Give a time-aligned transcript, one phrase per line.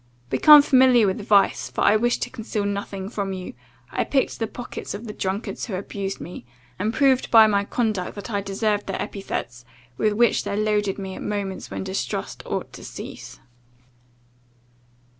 [0.31, 3.53] Become familiar with vice, for I wish to conceal nothing from you,
[3.91, 6.43] I picked the pockets of the drunkards who abused me;
[6.79, 9.63] and proved by my conduct, that I deserved the epithets,
[9.99, 13.39] with which they loaded me at moments when distrust ought to cease.